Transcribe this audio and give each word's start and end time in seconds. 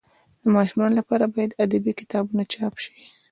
د 0.41 0.43
ماشومانو 0.55 0.97
لپاره 0.99 1.25
باید 1.33 1.57
ادبي 1.63 1.91
کتابونه 1.99 2.43
چاپ 2.53 2.73
سي. 2.83 2.95